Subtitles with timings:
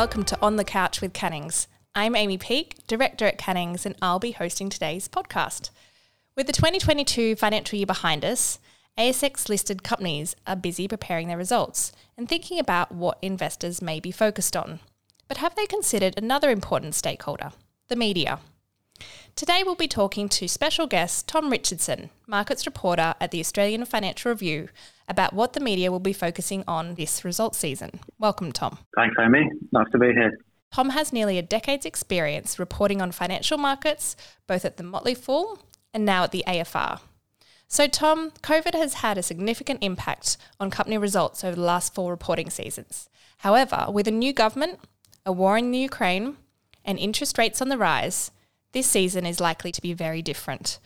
[0.00, 1.68] Welcome to On the Couch with Cannings.
[1.94, 5.68] I'm Amy Peake, Director at Cannings, and I'll be hosting today's podcast.
[6.34, 8.58] With the 2022 financial year behind us,
[8.96, 14.10] ASX listed companies are busy preparing their results and thinking about what investors may be
[14.10, 14.80] focused on.
[15.28, 17.52] But have they considered another important stakeholder,
[17.88, 18.40] the media?
[19.40, 24.30] Today we'll be talking to special guest Tom Richardson, markets reporter at the Australian Financial
[24.30, 24.68] Review,
[25.08, 28.00] about what the media will be focusing on this result season.
[28.18, 28.76] Welcome, Tom.
[28.94, 29.48] Thanks, Amy.
[29.72, 30.36] Nice to be here.
[30.70, 34.14] Tom has nearly a decade's experience reporting on financial markets,
[34.46, 35.58] both at the Motley Fool
[35.94, 37.00] and now at the AFR.
[37.66, 42.10] So, Tom, COVID has had a significant impact on company results over the last four
[42.10, 43.08] reporting seasons.
[43.38, 44.80] However, with a new government,
[45.24, 46.36] a war in the Ukraine,
[46.84, 48.32] and interest rates on the rise,
[48.72, 50.78] this season is likely to be very different.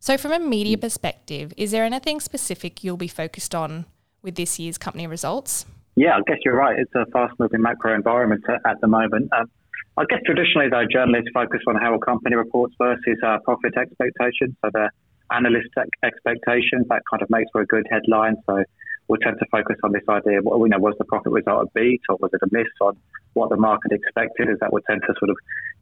[0.00, 0.80] So, from a media mm.
[0.80, 3.86] perspective, is there anything specific you'll be focused on
[4.22, 5.66] with this year's company results?
[5.96, 6.78] Yeah, I guess you're right.
[6.78, 9.30] It's a fast moving macro environment at the moment.
[9.36, 9.50] Um,
[9.96, 14.54] I guess traditionally, though, journalists focus on how a company reports versus uh, profit expectations.
[14.64, 14.90] So, the
[15.32, 15.70] analyst
[16.04, 18.36] expectations, that kind of makes for a good headline.
[18.46, 18.62] So,
[19.08, 21.78] we'll tend to focus on this idea of, you know, was the profit result a
[21.78, 22.96] beat or was it a miss on
[23.32, 24.48] what the market expected?
[24.48, 25.36] Is that would tend to sort of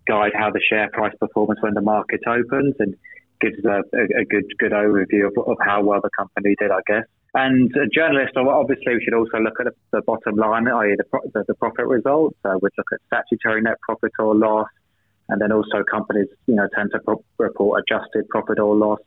[0.06, 2.94] guide how the share price performance when the market opens and
[3.40, 6.80] gives a, a, a good good overview of, of, how well the company did, I
[6.86, 7.04] guess.
[7.34, 11.04] And a journalist, obviously, we should also look at the bottom line, i.e., the,
[11.34, 12.38] the, the, profit results.
[12.42, 14.68] Uh, we'd look at statutory net profit or loss,
[15.28, 19.00] and then also companies, you know, tend to pro- report adjusted profit or loss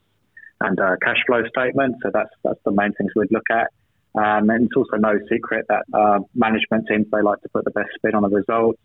[0.61, 1.97] and uh, cash flow statements.
[2.03, 3.71] So that's that's the main things we'd look at.
[4.15, 7.71] Um, and it's also no secret that uh, management teams they like to put the
[7.71, 8.79] best spin on the results.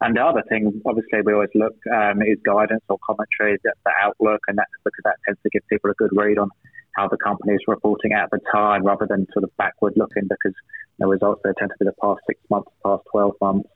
[0.00, 3.92] And the other thing, obviously, we always look um, is guidance or commentary, the, the
[4.02, 6.50] outlook, and that because that tends to give people a good read on
[6.96, 10.54] how the company is reporting at the time, rather than sort of backward looking, because
[10.98, 13.68] the results they tend to be the past six months, past twelve months.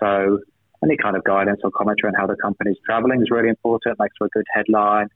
[0.00, 0.40] So
[0.82, 3.98] any kind of guidance or commentary on how the company is travelling is really important.
[3.98, 5.08] Makes for a good headline,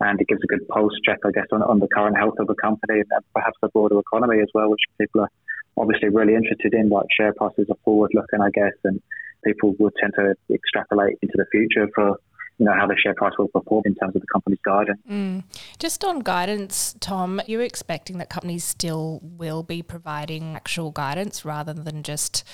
[0.00, 2.46] and it gives a good pulse check, I guess, on, on the current health of
[2.46, 5.30] the company and perhaps the broader economy as well, which people are
[5.76, 6.88] obviously really interested in.
[6.88, 9.00] Like share prices are forward looking, I guess, and
[9.44, 12.16] people would tend to extrapolate into the future for
[12.58, 15.00] you know how the share price will perform in terms of the company's guidance.
[15.10, 15.44] Mm.
[15.78, 21.72] Just on guidance, Tom, you're expecting that companies still will be providing actual guidance rather
[21.72, 22.44] than just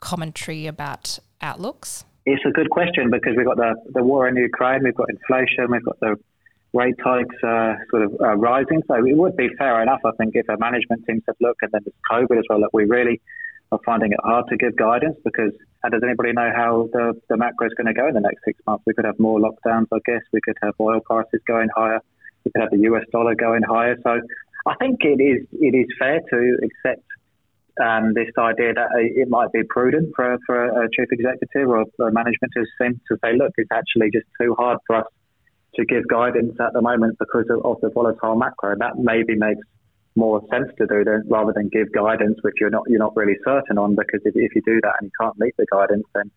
[0.00, 2.04] commentary about outlooks.
[2.26, 5.70] It's a good question because we've got the, the war in Ukraine, we've got inflation,
[5.70, 6.16] we've got the
[6.74, 8.82] rate hikes uh, sort of uh, rising.
[8.88, 11.70] So it would be fair enough, I think, if a management team said, look, and
[11.72, 13.20] then there's COVID as well, that we really
[13.72, 15.52] are finding it hard to give guidance because
[15.82, 18.44] how does anybody know how the, the macro is going to go in the next
[18.44, 18.82] six months?
[18.86, 20.22] We could have more lockdowns, I guess.
[20.32, 22.00] We could have oil prices going higher.
[22.44, 23.96] We could have the US dollar going higher.
[24.02, 24.20] So
[24.66, 27.06] I think it is it is fair to accept
[27.82, 32.12] um, this idea that it might be prudent for, for a chief executive or a
[32.12, 35.06] management to seem to say, look, it's actually just too hard for us
[35.76, 38.74] to give guidance at the moment because of, of the volatile macro.
[38.78, 39.66] That maybe makes
[40.16, 43.78] more sense to do rather than give guidance which you're not you're not really certain
[43.78, 46.30] on because if, if you do that and you can't meet the guidance then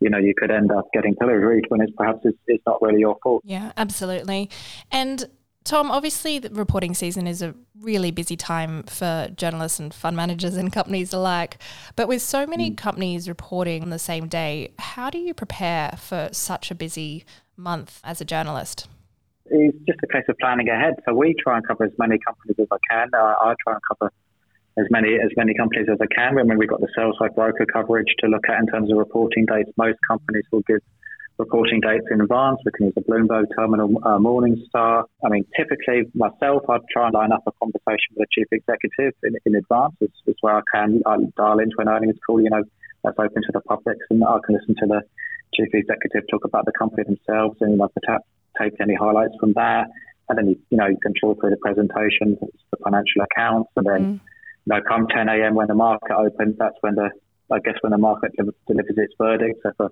[0.00, 3.00] you know you could end up getting pilloried when it's perhaps it's, it's not really
[3.00, 3.42] your fault.
[3.44, 4.50] Yeah, absolutely.
[4.90, 5.24] And
[5.64, 10.56] Tom, obviously, the reporting season is a really busy time for journalists and fund managers
[10.56, 11.56] and companies alike.
[11.96, 12.76] But with so many mm.
[12.76, 17.24] companies reporting on the same day, how do you prepare for such a busy
[17.56, 18.88] month as a journalist?
[19.46, 20.94] It's just a case of planning ahead.
[21.06, 23.08] So we try and cover as many companies as I can.
[23.14, 24.12] Uh, I try and cover
[24.76, 26.38] as many as many companies as I can.
[26.38, 28.98] I mean, we've got the sales side broker coverage to look at in terms of
[28.98, 30.80] reporting dates, most companies will give
[31.38, 32.58] reporting dates in advance.
[32.64, 35.04] We can use a Bloomberg Terminal uh, Morningstar.
[35.24, 39.14] I mean, typically myself, I'd try and line up a conversation with a chief executive
[39.22, 41.02] in, in advance as, as where I can.
[41.06, 42.62] I dial into an earnings call, you know,
[43.02, 45.02] that's open to the public, and I can listen to the
[45.54, 48.24] chief executive talk about the company themselves and, know, perhaps
[48.60, 49.86] take any highlights from there.
[50.28, 53.86] And then, you, you know, you can talk through the presentation, the financial accounts, and
[53.86, 54.20] then, mm.
[54.64, 55.54] you know, come 10 a.m.
[55.54, 57.10] when the market opens, that's when the,
[57.52, 59.60] I guess, when the market delivers its verdict.
[59.62, 59.90] So if a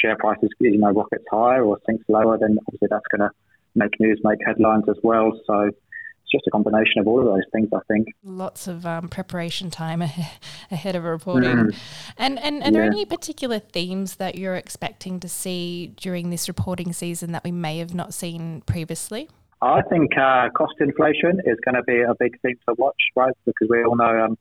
[0.00, 3.30] share prices, you know, rockets higher or sinks lower, then obviously that's going to
[3.74, 5.32] make news, make headlines as well.
[5.46, 8.08] So it's just a combination of all of those things, I think.
[8.22, 10.02] Lots of um, preparation time
[10.70, 11.56] ahead of reporting.
[11.56, 11.76] Mm.
[12.18, 16.92] And, and are there any particular themes that you're expecting to see during this reporting
[16.92, 19.28] season that we may have not seen previously?
[19.62, 23.34] I think uh, cost inflation is going to be a big thing to watch, right?
[23.44, 24.38] Because we all know um,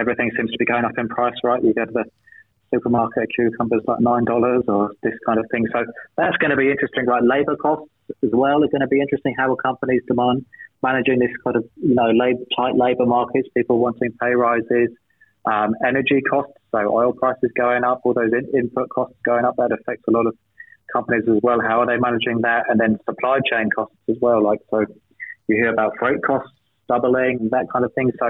[0.00, 1.62] everything seems to be going up in price, right?
[1.62, 2.04] You get the
[2.72, 5.66] supermarket cucumbers like nine dollars or this kind of thing.
[5.72, 5.84] So
[6.16, 7.22] that's going to be interesting, right?
[7.22, 7.90] Labour costs
[8.22, 9.34] as well are going to be interesting.
[9.38, 10.44] How will companies demand
[10.82, 12.10] managing this kind of you know
[12.56, 14.90] tight labour markets, people wanting pay rises,
[15.44, 19.56] Um, energy costs, so oil prices going up, all those in- input costs going up,
[19.56, 20.34] that affects a lot of
[20.92, 21.58] companies as well.
[21.60, 22.62] How are they managing that?
[22.68, 24.40] And then supply chain costs as well.
[24.42, 24.84] Like, so
[25.48, 26.54] you hear about freight costs
[26.88, 28.12] doubling, that kind of thing.
[28.20, 28.26] So,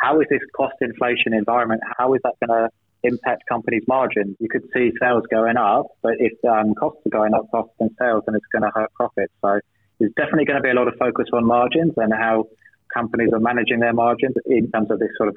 [0.00, 1.80] how is this cost inflation environment?
[1.98, 2.68] How is that going to
[3.04, 4.36] impact companies' margins?
[4.40, 7.94] You could see sales going up, but if um, costs are going up faster than
[7.98, 9.32] sales, then it's going to hurt profits.
[9.40, 9.60] So,
[9.98, 12.46] there's definitely going to be a lot of focus on margins and how
[12.92, 15.36] companies are managing their margins in terms of this sort of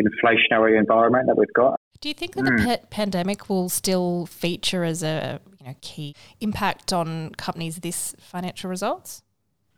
[0.00, 1.78] inflationary environment that we've got.
[2.00, 2.56] Do you think that mm.
[2.56, 2.84] the hmm.
[2.90, 9.22] pandemic will still feature as a you know, key impact on companies' this financial results?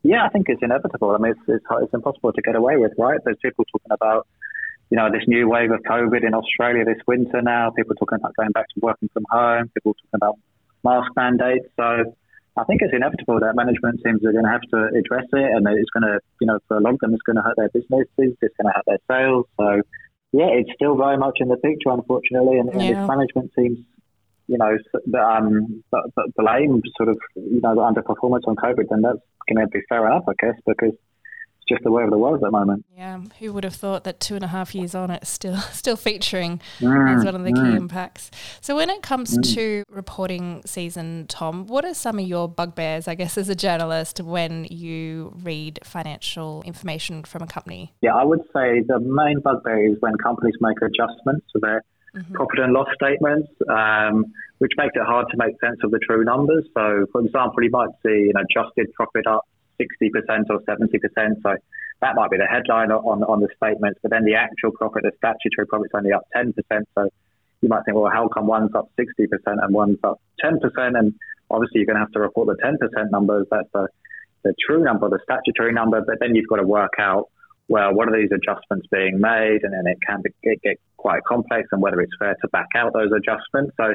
[0.02, 1.10] Yeah, I think it's inevitable.
[1.10, 3.20] I mean, it's, it's, it's impossible to get away with, right?
[3.24, 4.26] There's people talking about,
[4.90, 7.70] you know, this new wave of COVID in Australia this winter now.
[7.70, 9.70] People talking about going back to working from home.
[9.74, 10.38] People talking about
[10.84, 11.66] mask mandates.
[11.76, 12.14] So
[12.56, 15.66] I think it's inevitable that management teams are going to have to address it, and
[15.68, 17.70] it's going to, you know, for a lot of them, it's going to hurt their
[17.70, 18.36] businesses.
[18.42, 19.46] It's going to hurt their sales.
[19.56, 19.82] So
[20.32, 22.80] yeah, it's still very much in the picture, unfortunately, and, yeah.
[22.80, 23.78] and if management teams,
[24.46, 24.76] you know,
[25.18, 25.82] um,
[26.36, 30.06] blame sort of, you know, the underperformance on COVID, then that's going to be fair
[30.06, 30.94] enough, I guess, because
[31.70, 32.84] just the way of the world at the moment.
[32.96, 35.96] Yeah, who would have thought that two and a half years on, it's still still
[35.96, 37.70] featuring mm, as one of the mm.
[37.70, 38.30] key impacts.
[38.60, 39.54] So when it comes mm.
[39.54, 44.20] to reporting season, Tom, what are some of your bugbears, I guess, as a journalist
[44.20, 47.94] when you read financial information from a company?
[48.02, 51.84] Yeah, I would say the main bugbear is when companies make adjustments to their
[52.14, 52.34] mm-hmm.
[52.34, 53.48] profit and loss statements.
[53.68, 56.66] Um, which makes it hard to make sense of the true numbers.
[56.74, 59.46] So, for example, you might see an adjusted profit up
[59.80, 61.42] 60% or 70%.
[61.42, 61.56] So
[62.00, 65.12] that might be the headline on, on the statements, but then the actual profit, the
[65.16, 66.52] statutory profit is only up 10%.
[66.94, 67.08] So
[67.60, 70.60] you might think, well, how come one's up 60% and one's up 10%?
[70.98, 71.14] And
[71.50, 73.46] obviously you're going to have to report the 10% numbers.
[73.50, 73.88] That's the,
[74.44, 77.28] the true number, the statutory number, but then you've got to work out,
[77.68, 79.60] well, what are these adjustments being made?
[79.62, 82.66] And then it can be, get, get quite complex and whether it's fair to back
[82.74, 83.74] out those adjustments.
[83.76, 83.94] So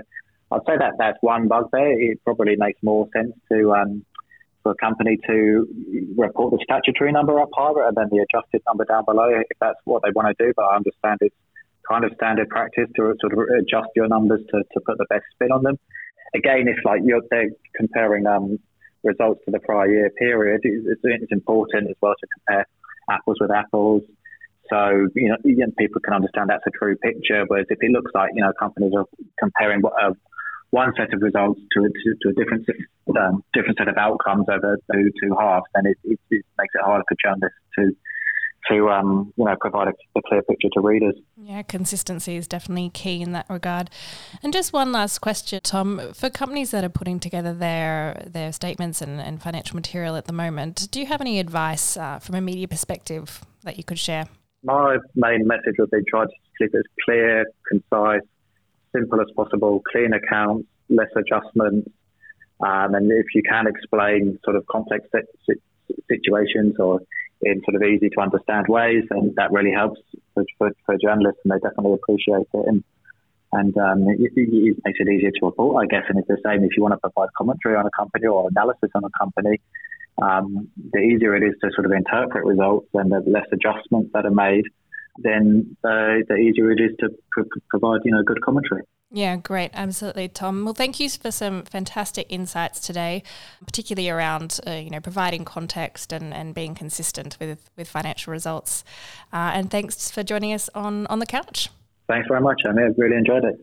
[0.51, 1.99] I'd say that that's one bugbear.
[1.99, 4.05] It probably makes more sense to um,
[4.65, 5.67] for a company to
[6.17, 9.77] report the statutory number up higher and then the adjusted number down below if that's
[9.85, 10.51] what they want to do.
[10.55, 11.35] But I understand it's
[11.87, 15.21] kind of standard practice to sort of adjust your numbers to, to put the best
[15.35, 15.77] spin on them.
[16.33, 18.57] Again, if like you're they're comparing um,
[19.03, 22.65] results to the prior year period, it's, it's important as well to compare
[23.07, 24.01] apples with apples.
[24.71, 25.37] So you know,
[25.77, 27.45] people can understand that's a true picture.
[27.47, 29.05] Whereas if it looks like you know companies are
[29.37, 30.15] comparing what a
[30.71, 32.67] one set of results to a, to, to a different
[33.17, 36.81] um, different set of outcomes over two, two halves, then it, it, it, makes it
[36.83, 37.95] harder for journalists to
[38.69, 41.15] to um, you know provide a, a, clear picture to readers.
[41.37, 43.89] Yeah, consistency is definitely key in that regard.
[44.41, 49.01] And just one last question, Tom, for companies that are putting together their their statements
[49.01, 52.41] and, and financial material at the moment, do you have any advice uh, from a
[52.41, 54.27] media perspective that you could share?
[54.63, 58.27] My main message would be try to keep it as clear, concise,
[58.95, 61.89] simple as possible, clean accounts, less adjustments,
[62.61, 65.05] um, and if you can explain sort of complex
[66.07, 67.01] situations or
[67.41, 69.99] in sort of easy to understand ways, then that really helps
[70.33, 72.67] for, for, for journalists, and they definitely appreciate it.
[72.67, 72.83] And
[73.51, 76.03] and um, it, it, makes it easier to report, I guess.
[76.09, 78.89] And it's the same if you want to provide commentary on a company or analysis
[78.95, 79.61] on a company.
[80.21, 84.25] Um, the easier it is to sort of interpret results and the less adjustments that
[84.25, 84.65] are made,
[85.17, 88.81] then uh, the easier it is to pr- provide, you know, good commentary.
[89.11, 89.71] Yeah, great.
[89.73, 90.65] Absolutely, Tom.
[90.65, 93.23] Well, thank you for some fantastic insights today,
[93.65, 98.83] particularly around, uh, you know, providing context and, and being consistent with, with financial results.
[99.31, 101.69] Uh, and thanks for joining us on, on the couch.
[102.07, 103.55] Thanks very much, I really enjoyed it.